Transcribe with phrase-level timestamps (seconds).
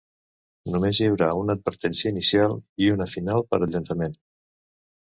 [0.75, 4.21] Només hi haurà una advertència inicial i una final per al llançament.